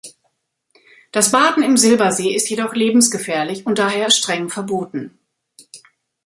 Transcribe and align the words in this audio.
Das 1.11 1.31
Baden 1.31 1.61
im 1.61 1.77
Silbersee 1.77 2.33
ist 2.33 2.49
jedoch 2.49 2.73
lebensgefährlich 2.73 3.67
und 3.67 3.77
daher 3.77 4.09
streng 4.09 4.49
verboten. 4.49 5.19